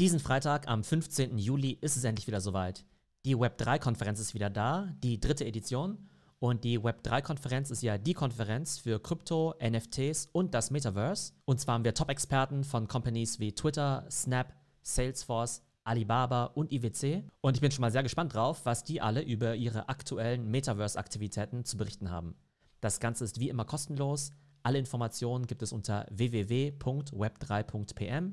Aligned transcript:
Diesen 0.00 0.18
Freitag, 0.18 0.66
am 0.66 0.82
15. 0.82 1.36
Juli, 1.36 1.76
ist 1.78 1.98
es 1.98 2.04
endlich 2.04 2.26
wieder 2.26 2.40
soweit. 2.40 2.86
Die 3.26 3.36
Web3-Konferenz 3.36 4.18
ist 4.18 4.32
wieder 4.32 4.48
da, 4.48 4.88
die 5.02 5.20
dritte 5.20 5.44
Edition. 5.44 6.08
Und 6.38 6.64
die 6.64 6.80
Web3-Konferenz 6.80 7.70
ist 7.70 7.82
ja 7.82 7.98
die 7.98 8.14
Konferenz 8.14 8.78
für 8.78 8.98
Krypto, 8.98 9.54
NFTs 9.62 10.30
und 10.32 10.54
das 10.54 10.70
Metaverse. 10.70 11.34
Und 11.44 11.60
zwar 11.60 11.74
haben 11.74 11.84
wir 11.84 11.92
Top-Experten 11.92 12.64
von 12.64 12.88
Companies 12.88 13.40
wie 13.40 13.54
Twitter, 13.54 14.06
Snap, 14.10 14.54
Salesforce, 14.80 15.60
Alibaba 15.84 16.44
und 16.44 16.72
IWC. 16.72 17.24
Und 17.42 17.56
ich 17.56 17.60
bin 17.60 17.70
schon 17.70 17.82
mal 17.82 17.92
sehr 17.92 18.02
gespannt 18.02 18.32
drauf, 18.32 18.64
was 18.64 18.84
die 18.84 19.02
alle 19.02 19.20
über 19.20 19.54
ihre 19.54 19.90
aktuellen 19.90 20.50
Metaverse-Aktivitäten 20.50 21.66
zu 21.66 21.76
berichten 21.76 22.10
haben. 22.10 22.36
Das 22.80 23.00
Ganze 23.00 23.24
ist 23.24 23.38
wie 23.38 23.50
immer 23.50 23.66
kostenlos. 23.66 24.32
Alle 24.62 24.78
Informationen 24.78 25.46
gibt 25.46 25.60
es 25.60 25.72
unter 25.72 26.06
www.web3.pm 26.08 28.32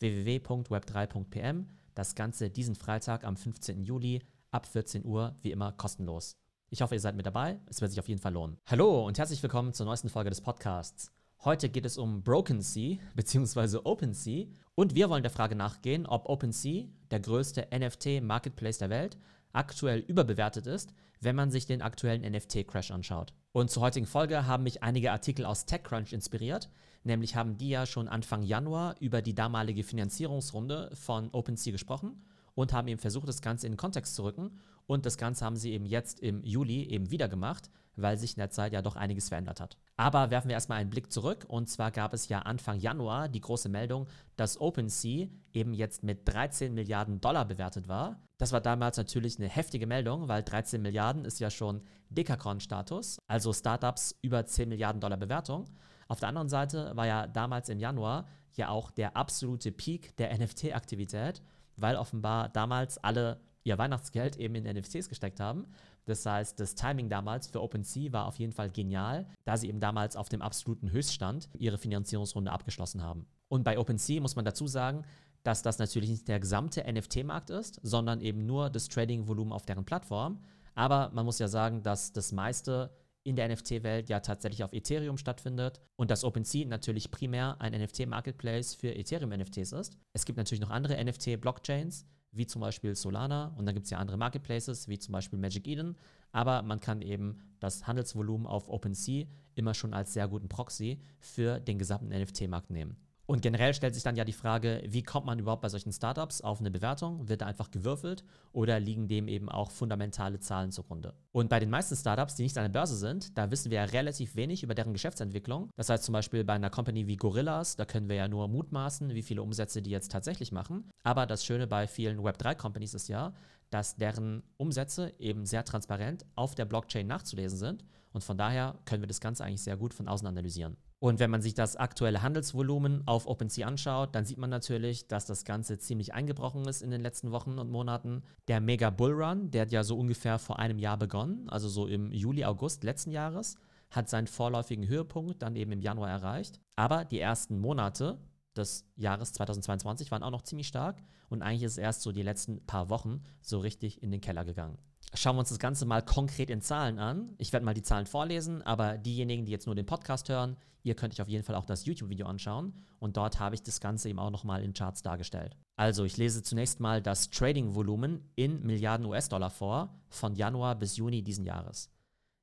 www.web3.pm. 0.00 1.66
Das 1.94 2.14
Ganze 2.14 2.50
diesen 2.50 2.74
Freitag 2.74 3.24
am 3.24 3.36
15. 3.36 3.82
Juli 3.82 4.22
ab 4.50 4.66
14 4.66 5.04
Uhr, 5.04 5.36
wie 5.42 5.52
immer 5.52 5.72
kostenlos. 5.72 6.36
Ich 6.70 6.82
hoffe, 6.82 6.94
ihr 6.94 7.00
seid 7.00 7.16
mit 7.16 7.26
dabei. 7.26 7.58
Es 7.66 7.80
wird 7.80 7.90
sich 7.90 8.00
auf 8.00 8.08
jeden 8.08 8.20
Fall 8.20 8.32
lohnen. 8.32 8.58
Hallo 8.66 9.06
und 9.06 9.18
herzlich 9.18 9.42
willkommen 9.42 9.72
zur 9.72 9.86
neuesten 9.86 10.08
Folge 10.08 10.30
des 10.30 10.40
Podcasts. 10.40 11.10
Heute 11.44 11.68
geht 11.68 11.86
es 11.86 11.98
um 11.98 12.22
Broken 12.22 12.60
Sea 12.60 12.98
bzw. 13.14 13.78
OpenSea 13.84 14.46
und 14.74 14.94
wir 14.94 15.08
wollen 15.08 15.22
der 15.22 15.30
Frage 15.30 15.54
nachgehen, 15.54 16.06
ob 16.06 16.28
OpenSea, 16.28 16.88
der 17.10 17.20
größte 17.20 17.68
NFT-Marketplace 17.72 18.78
der 18.78 18.90
Welt, 18.90 19.16
aktuell 19.52 20.00
überbewertet 20.00 20.66
ist, 20.66 20.92
wenn 21.20 21.36
man 21.36 21.50
sich 21.50 21.66
den 21.66 21.82
aktuellen 21.82 22.22
NFT-Crash 22.22 22.90
anschaut. 22.90 23.32
Und 23.52 23.70
zur 23.70 23.82
heutigen 23.82 24.06
Folge 24.06 24.46
haben 24.46 24.62
mich 24.62 24.82
einige 24.82 25.10
Artikel 25.10 25.44
aus 25.44 25.64
TechCrunch 25.64 26.12
inspiriert, 26.12 26.68
Nämlich 27.04 27.36
haben 27.36 27.56
die 27.56 27.70
ja 27.70 27.86
schon 27.86 28.08
Anfang 28.08 28.42
Januar 28.42 28.96
über 29.00 29.22
die 29.22 29.34
damalige 29.34 29.84
Finanzierungsrunde 29.84 30.90
von 30.94 31.30
OpenSea 31.32 31.72
gesprochen 31.72 32.22
und 32.54 32.72
haben 32.72 32.88
eben 32.88 32.98
versucht, 32.98 33.28
das 33.28 33.40
Ganze 33.40 33.66
in 33.66 33.76
Kontext 33.76 34.14
zu 34.14 34.24
rücken. 34.24 34.58
Und 34.86 35.06
das 35.06 35.16
Ganze 35.16 35.44
haben 35.44 35.56
sie 35.56 35.72
eben 35.72 35.84
jetzt 35.84 36.18
im 36.20 36.42
Juli 36.42 36.82
eben 36.88 37.10
wieder 37.10 37.28
gemacht, 37.28 37.70
weil 37.94 38.18
sich 38.18 38.32
in 38.32 38.40
der 38.40 38.50
Zeit 38.50 38.72
ja 38.72 38.82
doch 38.82 38.96
einiges 38.96 39.28
verändert 39.28 39.60
hat. 39.60 39.76
Aber 39.96 40.30
werfen 40.30 40.48
wir 40.48 40.54
erstmal 40.54 40.78
einen 40.78 40.90
Blick 40.90 41.12
zurück. 41.12 41.44
Und 41.46 41.68
zwar 41.68 41.90
gab 41.90 42.14
es 42.14 42.28
ja 42.28 42.40
Anfang 42.40 42.78
Januar 42.78 43.28
die 43.28 43.40
große 43.40 43.68
Meldung, 43.68 44.08
dass 44.36 44.60
OpenSea 44.60 45.28
eben 45.52 45.74
jetzt 45.74 46.02
mit 46.02 46.26
13 46.26 46.74
Milliarden 46.74 47.20
Dollar 47.20 47.44
bewertet 47.44 47.86
war. 47.86 48.22
Das 48.38 48.52
war 48.52 48.60
damals 48.60 48.96
natürlich 48.96 49.38
eine 49.38 49.48
heftige 49.48 49.86
Meldung, 49.86 50.28
weil 50.28 50.42
13 50.42 50.80
Milliarden 50.80 51.24
ist 51.24 51.40
ja 51.40 51.50
schon 51.50 51.82
Dekakron-Status, 52.10 53.18
also 53.26 53.52
Startups 53.52 54.16
über 54.22 54.46
10 54.46 54.68
Milliarden 54.68 55.00
Dollar 55.00 55.16
Bewertung. 55.16 55.66
Auf 56.08 56.20
der 56.20 56.30
anderen 56.30 56.48
Seite 56.48 56.92
war 56.94 57.06
ja 57.06 57.26
damals 57.26 57.68
im 57.68 57.78
Januar 57.78 58.26
ja 58.54 58.70
auch 58.70 58.90
der 58.90 59.16
absolute 59.16 59.70
Peak 59.70 60.16
der 60.16 60.36
NFT-Aktivität, 60.36 61.42
weil 61.76 61.96
offenbar 61.96 62.48
damals 62.48 62.98
alle 62.98 63.40
ihr 63.62 63.76
Weihnachtsgeld 63.78 64.36
eben 64.36 64.54
in 64.54 64.64
NFTs 64.64 65.08
gesteckt 65.08 65.38
haben. 65.38 65.66
Das 66.06 66.24
heißt, 66.24 66.58
das 66.58 66.74
Timing 66.74 67.10
damals 67.10 67.48
für 67.48 67.62
OpenSea 67.62 68.12
war 68.12 68.26
auf 68.26 68.38
jeden 68.38 68.52
Fall 68.52 68.70
genial, 68.70 69.26
da 69.44 69.58
sie 69.58 69.68
eben 69.68 69.80
damals 69.80 70.16
auf 70.16 70.30
dem 70.30 70.40
absoluten 70.40 70.90
Höchststand 70.90 71.50
ihre 71.58 71.76
Finanzierungsrunde 71.76 72.50
abgeschlossen 72.50 73.02
haben. 73.02 73.26
Und 73.48 73.62
bei 73.62 73.78
OpenSea 73.78 74.22
muss 74.22 74.34
man 74.34 74.46
dazu 74.46 74.66
sagen, 74.66 75.04
dass 75.42 75.62
das 75.62 75.78
natürlich 75.78 76.08
nicht 76.10 76.28
der 76.28 76.40
gesamte 76.40 76.84
NFT-Markt 76.90 77.50
ist, 77.50 77.78
sondern 77.82 78.22
eben 78.22 78.46
nur 78.46 78.70
das 78.70 78.88
Trading-Volumen 78.88 79.52
auf 79.52 79.66
deren 79.66 79.84
Plattform. 79.84 80.40
Aber 80.74 81.10
man 81.12 81.26
muss 81.26 81.38
ja 81.38 81.48
sagen, 81.48 81.82
dass 81.82 82.12
das 82.12 82.32
meiste 82.32 82.90
in 83.28 83.36
der 83.36 83.48
NFT-Welt 83.48 84.08
ja 84.08 84.20
tatsächlich 84.20 84.64
auf 84.64 84.72
Ethereum 84.72 85.18
stattfindet 85.18 85.80
und 85.96 86.10
dass 86.10 86.24
OpenSea 86.24 86.66
natürlich 86.66 87.10
primär 87.10 87.60
ein 87.60 87.72
NFT-Marketplace 87.72 88.74
für 88.74 88.94
Ethereum-NFTs 88.94 89.72
ist. 89.72 89.98
Es 90.14 90.24
gibt 90.24 90.38
natürlich 90.38 90.62
noch 90.62 90.70
andere 90.70 91.02
NFT-Blockchains, 91.04 92.06
wie 92.32 92.46
zum 92.46 92.60
Beispiel 92.60 92.94
Solana 92.94 93.54
und 93.56 93.66
dann 93.66 93.74
gibt 93.74 93.84
es 93.84 93.90
ja 93.90 93.98
andere 93.98 94.16
Marketplaces, 94.16 94.88
wie 94.88 94.98
zum 94.98 95.12
Beispiel 95.12 95.38
Magic 95.38 95.66
Eden, 95.66 95.96
aber 96.32 96.62
man 96.62 96.80
kann 96.80 97.02
eben 97.02 97.38
das 97.60 97.86
Handelsvolumen 97.86 98.46
auf 98.46 98.68
OpenSea 98.68 99.26
immer 99.54 99.74
schon 99.74 99.92
als 99.92 100.12
sehr 100.14 100.28
guten 100.28 100.48
Proxy 100.48 101.02
für 101.18 101.60
den 101.60 101.78
gesamten 101.78 102.08
NFT-Markt 102.08 102.70
nehmen. 102.70 102.96
Und 103.30 103.42
generell 103.42 103.74
stellt 103.74 103.92
sich 103.92 104.02
dann 104.02 104.16
ja 104.16 104.24
die 104.24 104.32
Frage, 104.32 104.82
wie 104.86 105.02
kommt 105.02 105.26
man 105.26 105.38
überhaupt 105.38 105.60
bei 105.60 105.68
solchen 105.68 105.92
Startups 105.92 106.40
auf 106.40 106.60
eine 106.60 106.70
Bewertung? 106.70 107.28
Wird 107.28 107.42
da 107.42 107.46
einfach 107.46 107.70
gewürfelt 107.70 108.24
oder 108.52 108.80
liegen 108.80 109.06
dem 109.06 109.28
eben 109.28 109.50
auch 109.50 109.70
fundamentale 109.70 110.40
Zahlen 110.40 110.72
zugrunde? 110.72 111.12
Und 111.30 111.50
bei 111.50 111.60
den 111.60 111.68
meisten 111.68 111.94
Startups, 111.94 112.36
die 112.36 112.44
nicht 112.44 112.56
an 112.56 112.64
der 112.64 112.78
Börse 112.78 112.96
sind, 112.96 113.36
da 113.36 113.50
wissen 113.50 113.70
wir 113.70 113.80
ja 113.80 113.84
relativ 113.84 114.34
wenig 114.34 114.62
über 114.62 114.74
deren 114.74 114.94
Geschäftsentwicklung. 114.94 115.68
Das 115.76 115.90
heißt 115.90 116.04
zum 116.04 116.14
Beispiel 116.14 116.42
bei 116.42 116.54
einer 116.54 116.70
Company 116.70 117.06
wie 117.06 117.16
Gorillas, 117.16 117.76
da 117.76 117.84
können 117.84 118.08
wir 118.08 118.16
ja 118.16 118.28
nur 118.28 118.48
mutmaßen, 118.48 119.14
wie 119.14 119.22
viele 119.22 119.42
Umsätze 119.42 119.82
die 119.82 119.90
jetzt 119.90 120.10
tatsächlich 120.10 120.50
machen. 120.50 120.88
Aber 121.02 121.26
das 121.26 121.44
Schöne 121.44 121.66
bei 121.66 121.86
vielen 121.86 122.20
Web3-Companies 122.20 122.94
ist 122.94 123.08
ja, 123.08 123.34
dass 123.68 123.96
deren 123.96 124.42
Umsätze 124.56 125.12
eben 125.18 125.44
sehr 125.44 125.66
transparent 125.66 126.24
auf 126.34 126.54
der 126.54 126.64
Blockchain 126.64 127.06
nachzulesen 127.06 127.58
sind. 127.58 127.84
Und 128.18 128.24
von 128.24 128.36
daher 128.36 128.74
können 128.84 129.04
wir 129.04 129.06
das 129.06 129.20
Ganze 129.20 129.44
eigentlich 129.44 129.62
sehr 129.62 129.76
gut 129.76 129.94
von 129.94 130.08
außen 130.08 130.26
analysieren. 130.26 130.76
Und 130.98 131.20
wenn 131.20 131.30
man 131.30 131.40
sich 131.40 131.54
das 131.54 131.76
aktuelle 131.76 132.20
Handelsvolumen 132.20 133.06
auf 133.06 133.28
OpenSea 133.28 133.64
anschaut, 133.64 134.12
dann 134.12 134.24
sieht 134.24 134.38
man 134.38 134.50
natürlich, 134.50 135.06
dass 135.06 135.24
das 135.24 135.44
Ganze 135.44 135.78
ziemlich 135.78 136.14
eingebrochen 136.14 136.66
ist 136.66 136.82
in 136.82 136.90
den 136.90 137.00
letzten 137.00 137.30
Wochen 137.30 137.60
und 137.60 137.70
Monaten. 137.70 138.24
Der 138.48 138.60
Mega 138.60 138.90
Bullrun, 138.90 139.52
der 139.52 139.62
hat 139.62 139.70
ja 139.70 139.84
so 139.84 139.96
ungefähr 139.96 140.40
vor 140.40 140.58
einem 140.58 140.80
Jahr 140.80 140.96
begonnen, 140.96 141.48
also 141.48 141.68
so 141.68 141.86
im 141.86 142.10
Juli, 142.10 142.44
August 142.44 142.82
letzten 142.82 143.12
Jahres, 143.12 143.54
hat 143.92 144.08
seinen 144.08 144.26
vorläufigen 144.26 144.88
Höhepunkt 144.88 145.40
dann 145.40 145.54
eben 145.54 145.70
im 145.70 145.80
Januar 145.80 146.10
erreicht. 146.10 146.60
Aber 146.74 147.04
die 147.04 147.20
ersten 147.20 147.60
Monate 147.60 148.18
des 148.58 148.86
Jahres 148.96 149.32
2022 149.32 150.10
waren 150.10 150.22
auch 150.22 150.30
noch 150.30 150.42
ziemlich 150.42 150.68
stark 150.68 151.02
und 151.28 151.42
eigentlich 151.42 151.62
ist 151.62 151.72
es 151.72 151.78
erst 151.78 152.02
so 152.02 152.12
die 152.12 152.22
letzten 152.22 152.64
paar 152.66 152.90
Wochen 152.90 153.22
so 153.40 153.58
richtig 153.58 154.02
in 154.02 154.10
den 154.10 154.20
Keller 154.20 154.44
gegangen. 154.44 154.78
Schauen 155.14 155.36
wir 155.36 155.40
uns 155.40 155.48
das 155.48 155.58
Ganze 155.58 155.86
mal 155.86 156.02
konkret 156.02 156.50
in 156.50 156.60
Zahlen 156.60 156.98
an. 156.98 157.34
Ich 157.38 157.52
werde 157.54 157.64
mal 157.64 157.72
die 157.72 157.82
Zahlen 157.82 158.04
vorlesen, 158.04 158.60
aber 158.62 158.98
diejenigen, 158.98 159.46
die 159.46 159.52
jetzt 159.52 159.64
nur 159.64 159.74
den 159.74 159.86
Podcast 159.86 160.28
hören, 160.28 160.56
ihr 160.82 160.94
könnt 160.94 161.14
euch 161.14 161.22
auf 161.22 161.28
jeden 161.28 161.44
Fall 161.44 161.54
auch 161.54 161.64
das 161.64 161.86
YouTube-Video 161.86 162.26
anschauen 162.26 162.74
und 162.98 163.16
dort 163.16 163.40
habe 163.40 163.54
ich 163.54 163.62
das 163.62 163.80
Ganze 163.80 164.10
eben 164.10 164.18
auch 164.18 164.30
nochmal 164.30 164.62
in 164.62 164.74
Charts 164.74 165.02
dargestellt. 165.02 165.56
Also 165.76 166.04
ich 166.04 166.16
lese 166.16 166.42
zunächst 166.42 166.80
mal 166.80 167.00
das 167.00 167.30
Trading-Volumen 167.30 168.30
in 168.34 168.62
Milliarden 168.66 169.06
US-Dollar 169.06 169.50
vor 169.50 169.94
von 170.10 170.34
Januar 170.34 170.74
bis 170.74 170.96
Juni 170.96 171.22
diesen 171.22 171.44
Jahres. 171.44 171.90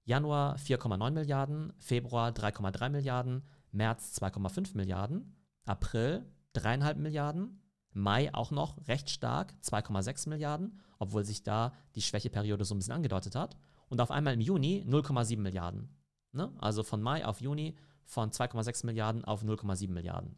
Januar 0.06 0.56
4,9 0.58 1.12
Milliarden, 1.12 1.74
Februar 1.80 2.30
3,3 2.30 2.90
Milliarden, 2.90 3.44
März 3.72 4.18
2,5 4.22 4.78
Milliarden, 4.78 5.36
April 5.66 6.26
3,5 6.56 6.96
Milliarden, 6.96 7.62
Mai 7.98 8.34
auch 8.34 8.52
noch 8.52 8.88
recht 8.88 9.10
stark, 9.10 9.56
2,6 9.64 10.28
Milliarden, 10.28 10.80
obwohl 11.00 11.24
sich 11.24 11.44
da 11.44 11.74
die 11.96 12.02
Schwächeperiode 12.02 12.66
so 12.66 12.76
ein 12.76 12.80
bisschen 12.80 12.94
angedeutet 12.94 13.36
hat. 13.36 13.56
Und 13.88 14.02
auf 14.02 14.12
einmal 14.12 14.34
im 14.34 14.42
Juni 14.42 14.84
0,7 14.86 15.38
Milliarden. 15.38 15.90
Ne? 16.34 16.52
Also 16.58 16.84
von 16.84 17.02
Mai 17.02 17.26
auf 17.26 17.40
Juni 17.40 17.78
von 18.04 18.32
2,6 18.32 18.86
Milliarden 18.86 19.24
auf 19.24 19.44
0,7 19.44 19.90
Milliarden. 19.92 20.36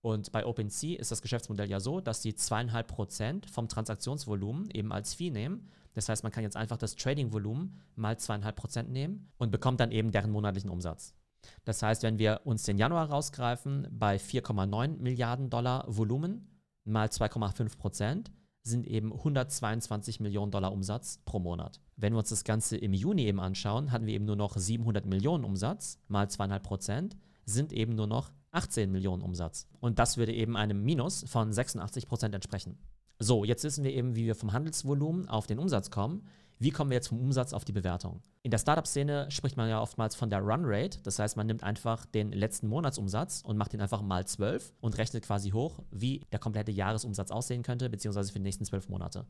Und 0.00 0.32
bei 0.32 0.44
OpenSea 0.44 0.98
ist 0.98 1.12
das 1.12 1.22
Geschäftsmodell 1.22 1.70
ja 1.70 1.78
so, 1.78 2.00
dass 2.00 2.22
sie 2.22 2.34
zweieinhalb 2.34 2.88
Prozent 2.88 3.48
vom 3.48 3.68
Transaktionsvolumen 3.68 4.68
eben 4.70 4.92
als 4.92 5.14
Fee 5.14 5.30
nehmen. 5.30 5.68
Das 5.94 6.08
heißt, 6.08 6.24
man 6.24 6.32
kann 6.32 6.42
jetzt 6.42 6.56
einfach 6.56 6.76
das 6.76 6.96
Trading-Volumen 6.96 7.80
mal 7.94 8.18
zweieinhalb 8.18 8.56
Prozent 8.56 8.90
nehmen 8.90 9.30
und 9.38 9.52
bekommt 9.52 9.78
dann 9.78 9.92
eben 9.92 10.10
deren 10.10 10.32
monatlichen 10.32 10.70
Umsatz. 10.70 11.14
Das 11.64 11.82
heißt, 11.82 12.02
wenn 12.02 12.18
wir 12.18 12.40
uns 12.44 12.62
den 12.64 12.78
Januar 12.78 13.10
rausgreifen, 13.10 13.88
bei 13.90 14.16
4,9 14.16 14.98
Milliarden 14.98 15.50
Dollar 15.50 15.84
Volumen 15.88 16.48
mal 16.84 17.08
2,5 17.08 17.78
Prozent 17.78 18.32
sind 18.64 18.86
eben 18.86 19.12
122 19.12 20.20
Millionen 20.20 20.52
Dollar 20.52 20.72
Umsatz 20.72 21.20
pro 21.24 21.40
Monat. 21.40 21.80
Wenn 21.96 22.12
wir 22.12 22.18
uns 22.18 22.28
das 22.28 22.44
Ganze 22.44 22.76
im 22.76 22.94
Juni 22.94 23.24
eben 23.24 23.40
anschauen, 23.40 23.90
hatten 23.90 24.06
wir 24.06 24.14
eben 24.14 24.24
nur 24.24 24.36
noch 24.36 24.56
700 24.56 25.04
Millionen 25.04 25.44
Umsatz 25.44 25.98
mal 26.08 26.26
2,5 26.26 26.58
Prozent, 26.60 27.16
sind 27.44 27.72
eben 27.72 27.94
nur 27.94 28.06
noch 28.06 28.30
18 28.52 28.92
Millionen 28.92 29.22
Umsatz. 29.22 29.66
Und 29.80 29.98
das 29.98 30.16
würde 30.16 30.32
eben 30.32 30.56
einem 30.56 30.82
Minus 30.82 31.24
von 31.28 31.52
86 31.52 32.06
Prozent 32.06 32.34
entsprechen. 32.34 32.78
So, 33.22 33.44
jetzt 33.44 33.62
wissen 33.62 33.84
wir 33.84 33.92
eben, 33.92 34.16
wie 34.16 34.26
wir 34.26 34.34
vom 34.34 34.52
Handelsvolumen 34.52 35.28
auf 35.28 35.46
den 35.46 35.60
Umsatz 35.60 35.92
kommen. 35.92 36.26
Wie 36.58 36.72
kommen 36.72 36.90
wir 36.90 36.96
jetzt 36.96 37.06
vom 37.06 37.20
Umsatz 37.20 37.52
auf 37.52 37.64
die 37.64 37.70
Bewertung? 37.70 38.20
In 38.42 38.50
der 38.50 38.58
Startup-Szene 38.58 39.30
spricht 39.30 39.56
man 39.56 39.68
ja 39.68 39.80
oftmals 39.80 40.16
von 40.16 40.28
der 40.28 40.40
Run 40.40 40.62
Rate. 40.64 40.98
Das 41.04 41.20
heißt, 41.20 41.36
man 41.36 41.46
nimmt 41.46 41.62
einfach 41.62 42.04
den 42.04 42.32
letzten 42.32 42.66
Monatsumsatz 42.66 43.42
und 43.46 43.56
macht 43.56 43.74
ihn 43.74 43.80
einfach 43.80 44.02
mal 44.02 44.26
12 44.26 44.72
und 44.80 44.98
rechnet 44.98 45.22
quasi 45.22 45.50
hoch, 45.50 45.78
wie 45.92 46.26
der 46.32 46.40
komplette 46.40 46.72
Jahresumsatz 46.72 47.30
aussehen 47.30 47.62
könnte, 47.62 47.88
beziehungsweise 47.88 48.32
für 48.32 48.40
die 48.40 48.44
nächsten 48.44 48.64
12 48.64 48.88
Monate. 48.88 49.24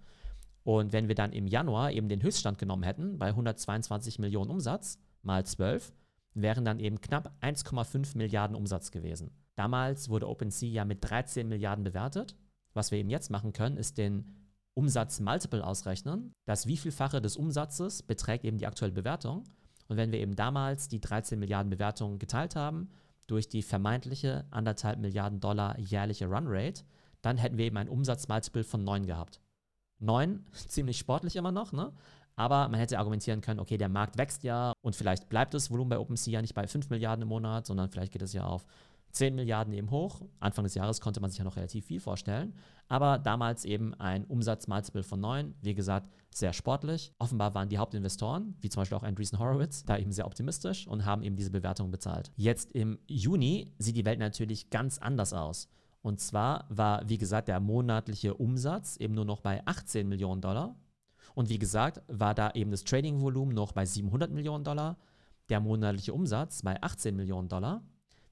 Und 0.63 0.95
wenn 0.95 1.09
wir 1.09 1.15
dann 1.15 1.35
im 1.35 1.47
Januar 1.47 1.93
eben 1.93 2.09
den 2.09 2.23
Höchststand 2.23 2.57
genommen 2.57 2.85
hätten, 2.85 3.19
bei 3.19 3.29
122 3.29 4.19
Millionen 4.19 4.51
Umsatz 4.51 4.99
mal 5.21 5.45
12, 5.45 5.93
wären 6.33 6.65
dann 6.65 6.81
eben 6.81 7.03
knapp 7.03 7.31
1,5 7.43 8.17
Milliarden 8.17 8.57
Umsatz 8.57 8.91
gewesen. 8.91 9.33
Damals 9.55 10.09
wurde 10.09 10.31
OpenSea 10.31 10.71
ja 10.71 10.85
mit 10.87 11.05
13 11.05 11.47
Milliarden 11.47 11.85
bewertet. 11.85 12.37
Was 12.75 12.91
wir 12.91 12.99
eben 12.99 13.11
jetzt 13.11 13.31
machen 13.31 13.53
können, 13.53 13.77
ist 13.77 13.99
den 13.99 14.25
Umsatz-Multiple 14.75 15.65
ausrechnen. 15.65 16.33
Das 16.47 16.67
Wievielfache 16.67 17.21
des 17.21 17.37
Umsatzes 17.37 18.03
beträgt 18.03 18.45
eben 18.45 18.59
die 18.59 18.67
aktuelle 18.67 18.93
Bewertung. 18.93 19.45
Und 19.89 19.97
wenn 19.97 20.13
wir 20.13 20.21
eben 20.21 20.37
damals 20.37 20.89
die 20.89 21.01
13 21.01 21.39
Milliarden 21.39 21.71
Bewertung 21.71 22.19
geteilt 22.19 22.57
haben 22.57 22.89
durch 23.27 23.49
die 23.49 23.63
vermeintliche 23.63 24.47
anderthalb 24.51 24.99
Milliarden 24.99 25.41
Dollar 25.41 25.79
jährliche 25.79 26.27
Runrate, 26.27 26.85
dann 27.21 27.37
hätten 27.37 27.59
wir 27.59 27.67
eben 27.67 27.77
ein 27.77 27.89
Umsatzmultiple 27.89 28.65
von 28.65 28.85
9 28.85 29.07
gehabt. 29.07 29.41
9, 29.99 30.45
ziemlich 30.69 30.99
sportlich 30.99 31.37
immer 31.37 31.53
noch, 31.53 31.73
ne? 31.73 31.93
Aber 32.35 32.69
man 32.69 32.81
hätte 32.81 32.99
argumentieren 32.99 33.43
können, 33.43 33.61
okay, 33.61 33.77
der 33.77 33.91
Markt 33.91 34.17
wächst 34.17 34.43
ja 34.43 34.73
und 34.81 34.97
vielleicht 34.97 35.29
bleibt 35.29 35.53
das 35.53 35.71
Volumen 35.71 35.91
bei 35.91 35.99
OpenSea 35.99 36.33
ja 36.33 36.41
nicht 36.41 36.55
bei 36.55 36.67
5 36.67 36.89
Milliarden 36.89 37.23
im 37.23 37.29
Monat, 37.29 37.67
sondern 37.67 37.91
vielleicht 37.91 38.13
geht 38.13 38.23
es 38.23 38.33
ja 38.33 38.45
auf 38.45 38.65
10 39.13 39.35
Milliarden 39.35 39.73
eben 39.75 39.91
hoch. 39.91 40.23
Anfang 40.41 40.65
des 40.65 40.75
Jahres 40.75 41.01
konnte 41.01 41.21
man 41.21 41.31
sich 41.31 41.39
ja 41.39 41.45
noch 41.45 41.57
relativ 41.57 41.87
viel 41.87 42.01
vorstellen. 42.01 42.55
Aber 42.89 43.19
damals 43.19 43.65
eben 43.65 43.95
ein 43.95 44.25
Umsatzmultiple 44.25 45.03
von 45.03 45.21
9. 45.21 45.55
Wie 45.61 45.75
gesagt, 45.75 46.11
sehr 46.35 46.53
sportlich. 46.53 47.13
Offenbar 47.19 47.55
waren 47.55 47.69
die 47.69 47.79
Hauptinvestoren, 47.79 48.57
wie 48.61 48.71
zum 48.71 48.81
Beispiel 48.81 48.97
auch 48.97 49.03
Andreessen 49.03 49.39
Horowitz, 49.39 49.85
da 49.85 49.99
eben 49.99 50.13
sehr 50.13 50.27
optimistisch 50.27 50.87
und 50.87 51.05
haben 51.05 51.23
eben 51.23 51.37
diese 51.37 51.51
Bewertung 51.51 51.91
bezahlt. 51.91 52.31
Jetzt 52.37 52.73
im 52.73 52.99
Juni 53.07 53.73
sieht 53.79 53.97
die 53.97 54.05
Welt 54.05 54.19
natürlich 54.19 54.71
ganz 54.71 54.99
anders 54.99 55.33
aus. 55.33 55.69
Und 56.01 56.21
zwar 56.21 56.67
war, 56.69 57.09
wie 57.09 57.19
gesagt, 57.19 57.49
der 57.49 57.61
monatliche 57.61 58.35
Umsatz 58.35 58.97
eben 58.97 59.15
nur 59.15 59.25
noch 59.25 59.41
bei 59.41 59.65
18 59.67 60.09
Millionen 60.09 60.41
Dollar. 60.41 60.75
Und 61.35 61.49
wie 61.49 61.59
gesagt, 61.59 62.03
war 62.09 62.35
da 62.35 62.51
eben 62.53 62.71
das 62.71 62.85
Trading-Volumen 62.85 63.55
noch 63.55 63.73
bei 63.73 63.87
700 63.87 64.31
Millionen 64.31 64.65
Dollar, 64.65 64.99
der 65.49 65.61
monatliche 65.61 66.13
Umsatz 66.13 66.63
bei 66.63 66.83
18 66.83 67.15
Millionen 67.15 67.49
Dollar. 67.49 67.83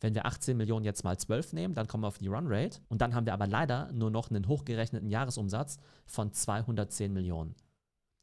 Wenn 0.00 0.14
wir 0.14 0.26
18 0.26 0.56
Millionen 0.56 0.84
jetzt 0.84 1.04
mal 1.04 1.18
12 1.18 1.52
nehmen, 1.52 1.74
dann 1.74 1.86
kommen 1.86 2.04
wir 2.04 2.08
auf 2.08 2.18
die 2.18 2.28
Run-Rate. 2.28 2.80
Und 2.88 3.02
dann 3.02 3.14
haben 3.14 3.26
wir 3.26 3.34
aber 3.34 3.46
leider 3.46 3.92
nur 3.92 4.10
noch 4.10 4.30
einen 4.30 4.48
hochgerechneten 4.48 5.10
Jahresumsatz 5.10 5.78
von 6.06 6.32
210 6.32 7.12
Millionen. 7.12 7.54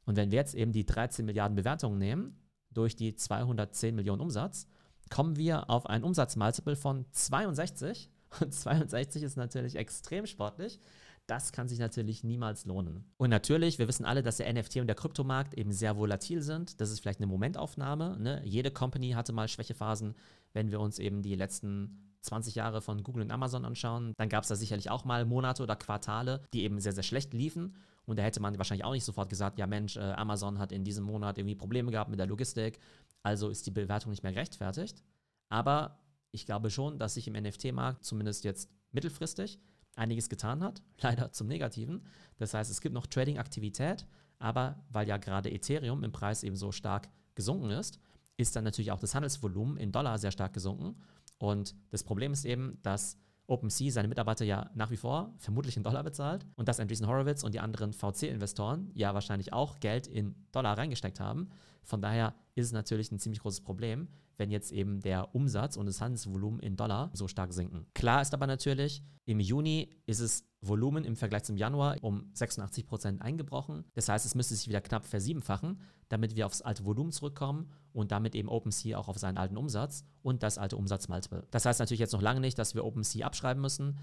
Und 0.06 0.16
wenn 0.16 0.32
wir 0.32 0.38
jetzt 0.38 0.56
eben 0.56 0.72
die 0.72 0.86
13 0.86 1.26
Milliarden 1.26 1.56
Bewertungen 1.56 2.00
nehmen, 2.00 2.40
durch 2.72 2.96
die 2.96 3.16
210 3.16 3.96
Millionen 3.96 4.22
Umsatz, 4.22 4.68
kommen 5.10 5.36
wir 5.36 5.70
auf 5.70 5.86
ein 5.86 6.04
Umsatzmultiple 6.04 6.76
von 6.76 7.06
62. 7.12 8.10
Und 8.42 8.54
62 8.54 9.24
ist 9.24 9.38
natürlich 9.38 9.76
extrem 9.76 10.26
sportlich. 10.26 10.80
Das 11.28 11.52
kann 11.52 11.68
sich 11.68 11.78
natürlich 11.78 12.24
niemals 12.24 12.66
lohnen. 12.66 13.04
Und 13.18 13.30
natürlich, 13.30 13.80
wir 13.80 13.90
wissen 13.90 14.06
alle, 14.06 14.24
dass 14.24 14.38
der 14.38 14.52
NFT 14.52 14.78
und 14.78 14.88
der 14.88 14.96
Kryptomarkt 14.96 15.54
eben 15.56 15.74
sehr 15.74 15.98
volatil 15.98 16.42
sind. 16.42 16.80
Das 16.80 16.90
ist 16.90 17.02
vielleicht 17.02 17.20
eine 17.20 17.28
Momentaufnahme. 17.28 18.18
Ne? 18.18 18.42
Jede 18.46 18.72
Company 18.72 19.12
hatte 19.12 19.34
mal 19.34 19.50
Schwächephasen. 19.50 20.16
Wenn 20.54 20.72
wir 20.72 20.80
uns 20.80 21.00
eben 21.00 21.22
die 21.22 21.36
letzten 21.36 22.16
20 22.22 22.56
Jahre 22.56 22.82
von 22.82 23.04
Google 23.04 23.24
und 23.24 23.32
Amazon 23.32 23.66
anschauen, 23.66 24.14
dann 24.18 24.30
gab 24.30 24.44
es 24.44 24.50
da 24.50 24.56
sicherlich 24.56 24.90
auch 24.90 25.04
mal 25.04 25.26
Monate 25.26 25.64
oder 25.64 25.76
Quartale, 25.76 26.44
die 26.54 26.64
eben 26.64 26.80
sehr, 26.80 26.94
sehr 26.94 27.04
schlecht 27.04 27.34
liefen. 27.34 27.76
Und 28.06 28.18
da 28.18 28.24
hätte 28.24 28.40
man 28.40 28.58
wahrscheinlich 28.58 28.86
auch 28.86 28.94
nicht 28.94 29.04
sofort 29.04 29.30
gesagt, 29.30 29.60
ja 29.60 29.68
Mensch, 29.68 29.98
äh, 29.98 30.00
Amazon 30.00 30.60
hat 30.60 30.72
in 30.72 30.86
diesem 30.86 31.04
Monat 31.04 31.38
irgendwie 31.38 31.56
Probleme 31.56 31.92
gehabt 31.92 32.10
mit 32.10 32.20
der 32.20 32.28
Logistik, 32.28 32.80
also 33.22 33.50
ist 33.50 33.66
die 33.68 33.72
Bewertung 33.72 34.12
nicht 34.12 34.24
mehr 34.24 34.32
gerechtfertigt. 34.32 35.04
Aber 35.50 36.00
ich 36.32 36.46
glaube 36.46 36.70
schon, 36.70 36.98
dass 37.00 37.16
sich 37.16 37.28
im 37.28 37.34
NFT-Markt 37.34 38.06
zumindest 38.06 38.46
jetzt 38.46 38.70
mittelfristig 38.92 39.60
einiges 39.98 40.30
getan 40.30 40.64
hat, 40.64 40.82
leider 41.02 41.32
zum 41.32 41.48
Negativen. 41.48 42.06
Das 42.38 42.54
heißt, 42.54 42.72
es 42.72 42.82
gibt 42.82 42.94
noch 42.94 43.08
Trading-Aktivität, 43.08 44.06
aber 44.40 44.84
weil 44.90 45.08
ja 45.08 45.18
gerade 45.18 45.52
Ethereum 45.52 46.04
im 46.04 46.12
Preis 46.12 46.44
eben 46.44 46.56
so 46.56 46.72
stark 46.72 47.10
gesunken 47.36 47.72
ist, 47.72 48.00
ist 48.38 48.56
dann 48.56 48.64
natürlich 48.64 48.92
auch 48.92 49.00
das 49.00 49.16
Handelsvolumen 49.16 49.78
in 49.78 49.92
Dollar 49.92 50.18
sehr 50.20 50.32
stark 50.32 50.54
gesunken. 50.54 50.96
Und 51.40 51.76
das 51.90 52.04
Problem 52.04 52.34
ist 52.34 52.46
eben, 52.46 52.80
dass 52.84 53.18
OpenSea 53.48 53.92
seine 53.92 54.08
Mitarbeiter 54.08 54.46
ja 54.46 54.70
nach 54.76 54.92
wie 54.92 54.98
vor 54.98 55.34
vermutlich 55.38 55.78
in 55.78 55.84
Dollar 55.84 56.04
bezahlt 56.04 56.46
und 56.56 56.68
dass 56.68 56.80
Andreessen 56.80 57.08
Horowitz 57.08 57.44
und 57.44 57.54
die 57.54 57.60
anderen 57.60 57.94
VC-Investoren 57.94 58.92
ja 58.94 59.14
wahrscheinlich 59.14 59.54
auch 59.54 59.80
Geld 59.80 60.06
in 60.06 60.36
Dollar 60.52 60.78
reingesteckt 60.78 61.20
haben. 61.20 61.50
Von 61.84 62.02
daher 62.02 62.36
ist 62.58 62.68
es 62.68 62.72
natürlich 62.74 63.12
ein 63.12 63.20
ziemlich 63.20 63.42
großes 63.42 63.62
Problem, 63.62 64.08
wenn 64.38 64.52
jetzt 64.52 64.72
eben 64.72 65.02
der 65.02 65.36
Umsatz 65.36 65.78
und 65.78 65.86
das 65.86 66.02
Handelsvolumen 66.02 66.60
in 66.60 66.76
Dollar 66.76 67.12
so 67.14 67.28
stark 67.28 67.54
sinken. 67.54 67.86
Klar 67.94 68.22
ist 68.22 68.34
aber 68.34 68.48
natürlich, 68.48 69.04
im 69.26 69.40
Juni 69.40 69.90
ist 70.06 70.20
es 70.20 70.44
Volumen 70.62 71.04
im 71.04 71.16
Vergleich 71.16 71.44
zum 71.44 71.56
Januar 71.56 71.98
um 72.02 72.30
86 72.34 72.88
Prozent 72.88 73.22
eingebrochen. 73.22 73.86
Das 73.94 74.10
heißt, 74.10 74.26
es 74.26 74.36
müsste 74.36 74.56
sich 74.56 74.68
wieder 74.68 74.82
knapp 74.82 75.06
versiebenfachen, 75.06 75.80
damit 76.10 76.36
wir 76.36 76.46
aufs 76.46 76.62
alte 76.62 76.84
Volumen 76.86 77.12
zurückkommen 77.12 77.70
und 77.94 78.12
damit 78.12 78.36
eben 78.36 78.50
OpenSea 78.50 78.98
auch 78.98 79.08
auf 79.08 79.20
seinen 79.20 79.38
alten 79.38 79.58
Umsatz 79.58 80.04
und 80.24 80.44
das 80.44 80.58
alte 80.58 80.78
Umsatzmultiple. 80.78 81.46
Das 81.52 81.66
heißt 81.66 81.80
natürlich 81.80 82.00
jetzt 82.00 82.14
noch 82.14 82.22
lange 82.22 82.40
nicht, 82.40 82.58
dass 82.58 82.74
wir 82.74 82.86
OpenSea 82.86 83.26
abschreiben 83.26 83.62
müssen. 83.62 83.98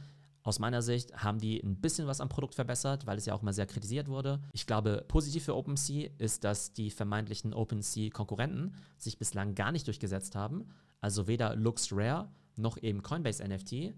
Aus 0.44 0.58
meiner 0.58 0.82
Sicht 0.82 1.24
haben 1.24 1.38
die 1.38 1.58
ein 1.64 1.80
bisschen 1.80 2.06
was 2.06 2.20
am 2.20 2.28
Produkt 2.28 2.54
verbessert, 2.54 3.06
weil 3.06 3.16
es 3.16 3.24
ja 3.24 3.32
auch 3.32 3.40
mal 3.40 3.54
sehr 3.54 3.64
kritisiert 3.64 4.08
wurde. 4.08 4.42
Ich 4.52 4.66
glaube, 4.66 5.02
positiv 5.08 5.44
für 5.44 5.56
OpenSea 5.56 6.10
ist, 6.18 6.44
dass 6.44 6.74
die 6.74 6.90
vermeintlichen 6.90 7.54
OpenSea-Konkurrenten 7.54 8.74
sich 8.98 9.18
bislang 9.18 9.54
gar 9.54 9.72
nicht 9.72 9.86
durchgesetzt 9.86 10.36
haben. 10.36 10.68
Also 11.00 11.26
weder 11.26 11.56
LuxRare 11.56 12.28
noch 12.56 12.76
eben 12.76 13.02
Coinbase 13.02 13.42
NFT. 13.42 13.94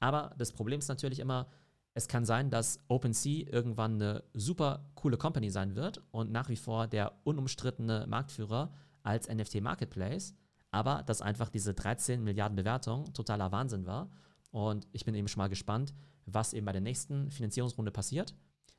Aber 0.00 0.34
das 0.38 0.52
Problem 0.52 0.78
ist 0.78 0.88
natürlich 0.88 1.18
immer, 1.18 1.48
es 1.92 2.08
kann 2.08 2.24
sein, 2.24 2.48
dass 2.48 2.80
OpenSea 2.88 3.48
irgendwann 3.52 3.96
eine 3.96 4.24
super 4.32 4.90
coole 4.94 5.18
Company 5.18 5.50
sein 5.50 5.76
wird 5.76 6.02
und 6.12 6.32
nach 6.32 6.48
wie 6.48 6.56
vor 6.56 6.86
der 6.86 7.12
unumstrittene 7.24 8.06
Marktführer 8.06 8.72
als 9.02 9.28
NFT-Marketplace, 9.28 10.34
aber 10.70 11.02
dass 11.02 11.20
einfach 11.20 11.50
diese 11.50 11.74
13 11.74 12.24
Milliarden 12.24 12.56
Bewertung 12.56 13.12
totaler 13.12 13.52
Wahnsinn 13.52 13.84
war 13.84 14.08
und 14.50 14.86
ich 14.92 15.04
bin 15.04 15.14
eben 15.14 15.28
schon 15.28 15.40
mal 15.40 15.48
gespannt, 15.48 15.94
was 16.26 16.52
eben 16.52 16.66
bei 16.66 16.72
der 16.72 16.80
nächsten 16.80 17.30
Finanzierungsrunde 17.30 17.90
passiert. 17.90 18.34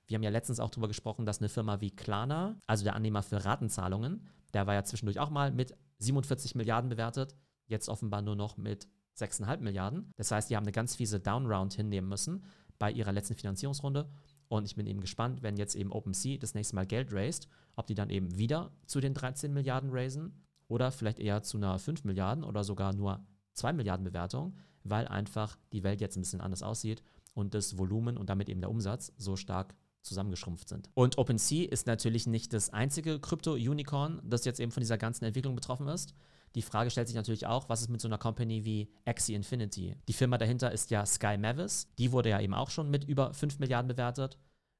Wir 0.07 0.15
haben 0.15 0.23
ja 0.23 0.29
letztens 0.29 0.59
auch 0.59 0.69
darüber 0.69 0.87
gesprochen, 0.87 1.25
dass 1.25 1.39
eine 1.39 1.49
Firma 1.49 1.79
wie 1.79 1.91
Klarna, 1.91 2.59
also 2.67 2.83
der 2.83 2.95
Annehmer 2.95 3.23
für 3.23 3.43
Ratenzahlungen, 3.45 4.27
der 4.53 4.67
war 4.67 4.73
ja 4.73 4.83
zwischendurch 4.83 5.19
auch 5.19 5.29
mal 5.29 5.51
mit 5.51 5.73
47 5.99 6.55
Milliarden 6.55 6.89
bewertet, 6.89 7.35
jetzt 7.67 7.87
offenbar 7.87 8.21
nur 8.21 8.35
noch 8.35 8.57
mit 8.57 8.87
6,5 9.17 9.59
Milliarden. 9.59 10.11
Das 10.17 10.31
heißt, 10.31 10.49
die 10.49 10.55
haben 10.55 10.63
eine 10.63 10.71
ganz 10.71 10.95
fiese 10.95 11.19
Downround 11.19 11.73
hinnehmen 11.73 12.09
müssen 12.09 12.43
bei 12.79 12.91
ihrer 12.91 13.11
letzten 13.11 13.35
Finanzierungsrunde. 13.35 14.09
Und 14.47 14.65
ich 14.65 14.75
bin 14.75 14.87
eben 14.87 14.99
gespannt, 14.99 15.43
wenn 15.43 15.55
jetzt 15.55 15.75
eben 15.75 15.91
OpenSea 15.91 16.37
das 16.37 16.55
nächste 16.55 16.75
Mal 16.75 16.85
Geld 16.85 17.13
raised, 17.13 17.47
ob 17.75 17.87
die 17.87 17.95
dann 17.95 18.09
eben 18.09 18.37
wieder 18.37 18.71
zu 18.85 18.99
den 18.99 19.13
13 19.13 19.53
Milliarden 19.53 19.91
raisen 19.91 20.43
oder 20.67 20.91
vielleicht 20.91 21.19
eher 21.19 21.41
zu 21.43 21.57
einer 21.57 21.79
5 21.79 22.03
Milliarden 22.03 22.43
oder 22.43 22.63
sogar 22.63 22.93
nur 22.93 23.25
2 23.53 23.73
Milliarden 23.73 24.03
Bewertung 24.03 24.57
weil 24.83 25.07
einfach 25.07 25.57
die 25.73 25.83
Welt 25.83 26.01
jetzt 26.01 26.15
ein 26.15 26.21
bisschen 26.21 26.41
anders 26.41 26.63
aussieht 26.63 27.03
und 27.33 27.53
das 27.53 27.77
Volumen 27.77 28.17
und 28.17 28.29
damit 28.29 28.49
eben 28.49 28.61
der 28.61 28.69
Umsatz 28.69 29.13
so 29.17 29.35
stark 29.35 29.75
zusammengeschrumpft 30.01 30.67
sind. 30.67 30.89
Und 30.93 31.17
OpenSea 31.17 31.69
ist 31.69 31.87
natürlich 31.87 32.27
nicht 32.27 32.53
das 32.53 32.71
einzige 32.71 33.19
Krypto-Unicorn, 33.19 34.21
das 34.23 34.45
jetzt 34.45 34.59
eben 34.59 34.71
von 34.71 34.81
dieser 34.81 34.97
ganzen 34.97 35.25
Entwicklung 35.25 35.55
betroffen 35.55 35.87
ist. 35.87 36.13
Die 36.55 36.61
Frage 36.61 36.89
stellt 36.89 37.07
sich 37.07 37.15
natürlich 37.15 37.47
auch, 37.47 37.69
was 37.69 37.81
ist 37.81 37.89
mit 37.89 38.01
so 38.01 38.07
einer 38.07 38.17
Company 38.17 38.65
wie 38.65 38.89
Axie 39.05 39.35
Infinity? 39.35 39.95
Die 40.07 40.13
Firma 40.13 40.37
dahinter 40.37 40.71
ist 40.71 40.91
ja 40.91 41.05
Sky 41.05 41.37
Mavis. 41.37 41.87
Die 41.97 42.11
wurde 42.11 42.29
ja 42.29 42.41
eben 42.41 42.53
auch 42.53 42.69
schon 42.69 42.89
mit 42.89 43.05
über 43.05 43.33
5 43.33 43.59
Milliarden 43.59 43.87
bewertet. 43.87 44.37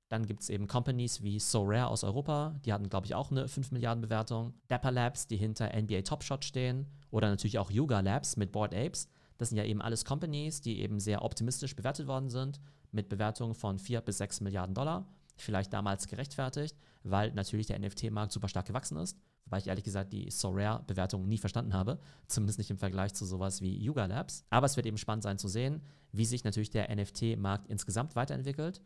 Dann 0.09 0.25
gibt 0.25 0.42
es 0.42 0.50
eben 0.50 0.68
Companies 0.68 1.24
wie 1.24 1.39
SoRare 1.39 1.88
aus 1.88 2.03
Europa, 2.03 2.60
die 2.65 2.74
hatten, 2.74 2.89
glaube 2.89 3.05
ich, 3.05 3.15
auch 3.15 3.31
eine 3.31 3.48
5 3.48 3.72
Milliarden 3.72 4.01
Bewertung. 4.01 4.53
Dapper 4.67 4.91
Labs, 4.91 5.27
die 5.27 5.38
hinter 5.38 5.70
NBA 5.74 6.01
Top 6.01 6.24
Shot 6.24 6.43
stehen. 6.43 6.88
Oder 7.12 7.29
natürlich 7.29 7.60
auch 7.60 7.72
Yuga 7.72 8.01
Labs 8.01 8.36
mit 8.36 8.51
Board 8.51 8.75
Apes. 8.75 9.08
Das 9.41 9.50
sind 9.50 9.57
ja 9.57 9.63
eben 9.63 9.81
alles 9.81 10.05
Companies, 10.05 10.62
die 10.62 10.81
eben 10.81 11.00
sehr 11.00 11.24
optimistisch 11.24 11.75
bewertet 11.75 12.05
worden 12.05 12.29
sind, 12.29 12.60
mit 12.91 13.10
Bewertungen 13.10 13.55
von 13.55 13.79
4 13.79 14.01
bis 14.01 14.19
6 14.19 14.41
Milliarden 14.41 14.75
Dollar. 14.75 15.07
Vielleicht 15.36 15.74
damals 15.74 16.05
gerechtfertigt, 16.07 16.77
weil 17.01 17.31
natürlich 17.33 17.65
der 17.65 17.79
NFT-Markt 17.79 18.31
super 18.31 18.48
stark 18.50 18.67
gewachsen 18.67 18.98
ist. 18.98 19.17
Wobei 19.45 19.57
ich 19.57 19.65
ehrlich 19.65 19.83
gesagt 19.83 20.13
die 20.13 20.29
SoRare-Bewertung 20.29 21.27
nie 21.27 21.39
verstanden 21.39 21.74
habe, 21.74 21.98
zumindest 22.27 22.60
nicht 22.60 22.69
im 22.69 22.77
Vergleich 22.77 23.15
zu 23.15 23.25
sowas 23.25 23.62
wie 23.62 23.83
Yuga 23.83 24.05
Labs. 24.05 24.45
Aber 24.51 24.67
es 24.67 24.75
wird 24.75 24.86
eben 24.86 25.00
spannend 25.00 25.24
sein 25.24 25.39
zu 25.39 25.48
sehen, 25.48 25.81
wie 26.12 26.25
sich 26.25 26.43
natürlich 26.43 26.69
der 26.69 26.95
NFT-Markt 26.95 27.67
insgesamt 27.67 28.15
weiterentwickelt 28.15 28.79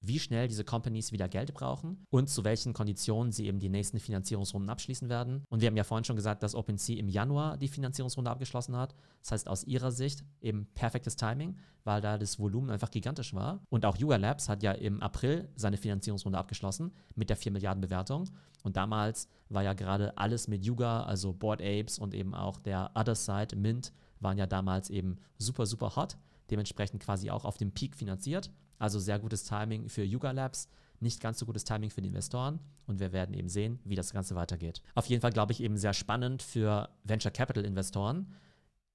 wie 0.00 0.18
schnell 0.18 0.48
diese 0.48 0.64
Companies 0.64 1.12
wieder 1.12 1.28
Geld 1.28 1.54
brauchen 1.54 2.04
und 2.10 2.28
zu 2.28 2.44
welchen 2.44 2.72
Konditionen 2.72 3.32
sie 3.32 3.46
eben 3.46 3.58
die 3.58 3.68
nächsten 3.68 3.98
Finanzierungsrunden 3.98 4.70
abschließen 4.70 5.08
werden. 5.08 5.44
Und 5.48 5.60
wir 5.60 5.68
haben 5.68 5.76
ja 5.76 5.84
vorhin 5.84 6.04
schon 6.04 6.16
gesagt, 6.16 6.42
dass 6.42 6.54
OpenSea 6.54 6.98
im 6.98 7.08
Januar 7.08 7.56
die 7.56 7.68
Finanzierungsrunde 7.68 8.30
abgeschlossen 8.30 8.76
hat. 8.76 8.94
Das 9.22 9.32
heißt, 9.32 9.48
aus 9.48 9.64
ihrer 9.64 9.90
Sicht 9.90 10.24
eben 10.40 10.66
perfektes 10.74 11.16
Timing, 11.16 11.56
weil 11.84 12.00
da 12.00 12.18
das 12.18 12.38
Volumen 12.38 12.70
einfach 12.70 12.90
gigantisch 12.90 13.34
war. 13.34 13.62
Und 13.68 13.84
auch 13.84 13.96
Yuga 13.96 14.16
Labs 14.16 14.48
hat 14.48 14.62
ja 14.62 14.72
im 14.72 15.02
April 15.02 15.48
seine 15.56 15.76
Finanzierungsrunde 15.76 16.38
abgeschlossen 16.38 16.92
mit 17.14 17.30
der 17.30 17.36
4 17.36 17.52
Milliarden 17.52 17.80
Bewertung. 17.80 18.28
Und 18.62 18.76
damals 18.76 19.28
war 19.48 19.62
ja 19.62 19.74
gerade 19.74 20.16
alles 20.18 20.48
mit 20.48 20.64
Yuga, 20.64 21.04
also 21.04 21.32
Board 21.32 21.62
Apes 21.62 21.98
und 21.98 22.14
eben 22.14 22.34
auch 22.34 22.58
der 22.58 22.90
Other 22.94 23.14
Side, 23.14 23.56
Mint, 23.56 23.92
waren 24.20 24.38
ja 24.38 24.46
damals 24.46 24.90
eben 24.90 25.18
super, 25.38 25.66
super 25.66 25.94
hot. 25.96 26.16
Dementsprechend 26.50 27.02
quasi 27.02 27.30
auch 27.30 27.44
auf 27.44 27.56
dem 27.56 27.72
Peak 27.72 27.96
finanziert. 27.96 28.50
Also 28.78 28.98
sehr 28.98 29.18
gutes 29.18 29.44
Timing 29.44 29.88
für 29.88 30.04
Yuga 30.04 30.30
Labs, 30.30 30.68
nicht 31.00 31.20
ganz 31.20 31.38
so 31.38 31.46
gutes 31.46 31.64
Timing 31.64 31.90
für 31.90 32.02
die 32.02 32.08
Investoren 32.08 32.60
und 32.86 33.00
wir 33.00 33.12
werden 33.12 33.34
eben 33.34 33.48
sehen, 33.48 33.78
wie 33.84 33.96
das 33.96 34.12
Ganze 34.12 34.34
weitergeht. 34.34 34.82
Auf 34.94 35.06
jeden 35.06 35.20
Fall 35.20 35.32
glaube 35.32 35.52
ich 35.52 35.62
eben 35.62 35.76
sehr 35.76 35.92
spannend 35.92 36.42
für 36.42 36.88
Venture 37.04 37.30
Capital 37.30 37.64
Investoren, 37.64 38.34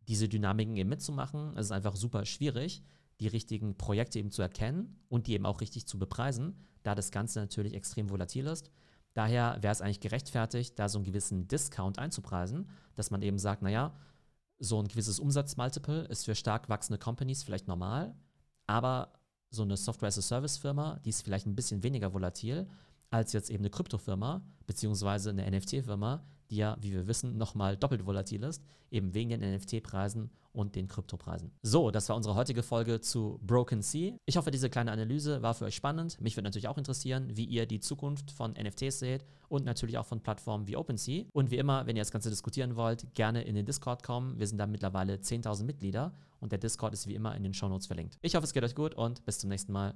diese 0.08 0.28
Dynamiken 0.28 0.78
eben 0.78 0.90
mitzumachen. 0.90 1.56
Es 1.58 1.68
ist 1.68 1.72
einfach 1.72 1.96
super 1.96 2.26
schwierig, 2.26 2.84
die 3.20 3.28
richtigen 3.28 3.78
Projekte 3.78 4.20
eben 4.20 4.32
zu 4.32 4.42
erkennen 4.42 5.00
und 5.10 5.28
die 5.28 5.34
eben 5.34 5.46
auch 5.46 5.62
richtig 5.62 5.86
zu 5.86 6.00
bepreisen, 6.00 6.56
da 6.84 6.96
das 6.96 7.12
Ganze 7.12 7.40
natürlich 7.40 7.76
extrem 7.76 8.10
volatil 8.10 8.48
ist. 8.48 8.72
Daher 9.14 9.58
wäre 9.62 9.72
es 9.72 9.82
eigentlich 9.82 10.00
gerechtfertigt, 10.00 10.80
da 10.80 10.90
so 10.90 10.98
einen 10.98 11.06
gewissen 11.06 11.48
Discount 11.48 12.00
einzupreisen, 12.00 12.70
dass 12.96 13.12
man 13.12 13.22
eben 13.22 13.38
sagt, 13.38 13.62
naja, 13.62 13.94
so 14.58 14.80
ein 14.80 14.88
gewisses 14.88 15.20
Umsatzmultiple 15.20 16.04
ist 16.06 16.26
für 16.26 16.36
stark 16.36 16.70
wachsende 16.70 17.00
Companies 17.00 17.44
vielleicht 17.44 17.68
normal, 17.68 18.16
aber 18.68 19.12
so 19.52 19.64
eine 19.64 19.78
Software-as-a-Service-Firma, 19.78 21.00
die 21.06 21.10
ist 21.10 21.22
vielleicht 21.22 21.46
ein 21.46 21.56
bisschen 21.56 21.84
weniger 21.84 22.14
volatil 22.14 22.68
als 23.10 23.34
jetzt 23.34 23.50
eben 23.50 23.62
eine 23.62 23.70
Kryptofirma 23.70 24.42
beziehungsweise 24.66 25.30
eine 25.30 25.50
NFT-Firma, 25.52 26.24
die 26.52 26.58
ja, 26.58 26.78
wie 26.80 26.92
wir 26.92 27.08
wissen, 27.08 27.38
nochmal 27.38 27.78
doppelt 27.78 28.06
volatil 28.06 28.44
ist, 28.44 28.64
eben 28.92 29.14
wegen 29.14 29.30
den 29.30 29.42
NFT-Preisen 29.56 30.30
und 30.54 30.76
den 30.76 30.88
Kryptopreisen. 30.88 31.52
So, 31.64 31.92
das 31.92 32.10
war 32.10 32.16
unsere 32.16 32.36
heutige 32.36 32.62
Folge 32.62 33.00
zu 33.00 33.40
Broken 33.42 33.82
Sea. 33.82 34.18
Ich 34.26 34.38
hoffe, 34.38 34.52
diese 34.52 34.70
kleine 34.70 34.92
Analyse 34.92 35.42
war 35.42 35.54
für 35.54 35.66
euch 35.66 35.76
spannend. 35.76 36.20
Mich 36.20 36.36
würde 36.36 36.44
natürlich 36.44 36.68
auch 36.68 36.78
interessieren, 36.78 37.30
wie 37.36 37.46
ihr 37.46 37.66
die 37.66 37.80
Zukunft 37.80 38.32
von 38.32 38.52
NFTs 38.52 39.00
seht 39.00 39.26
und 39.48 39.66
natürlich 39.66 39.98
auch 39.98 40.06
von 40.06 40.22
Plattformen 40.22 40.68
wie 40.68 40.76
OpenSea. 40.76 41.26
Und 41.34 41.52
wie 41.52 41.58
immer, 41.58 41.88
wenn 41.88 41.96
ihr 41.96 42.02
das 42.02 42.12
Ganze 42.12 42.30
diskutieren 42.30 42.76
wollt, 42.76 43.14
gerne 43.14 43.44
in 43.44 43.56
den 43.56 43.66
Discord 43.66 44.04
kommen. 44.04 44.38
Wir 44.40 44.48
sind 44.48 44.58
da 44.58 44.68
mittlerweile 44.68 45.16
10.000 45.16 45.64
Mitglieder 45.64 46.14
und 46.40 46.52
der 46.52 46.60
Discord 46.60 46.94
ist 46.94 47.08
wie 47.08 47.16
immer 47.16 47.36
in 47.36 47.44
den 47.44 47.54
Shownotes 47.54 47.88
verlinkt. 47.88 48.18
Ich 48.22 48.36
hoffe, 48.36 48.46
es 48.46 48.54
geht 48.54 48.64
euch 48.64 48.76
gut 48.76 48.96
und 48.96 49.24
bis 49.26 49.40
zum 49.40 49.50
nächsten 49.50 49.72
Mal. 49.72 49.94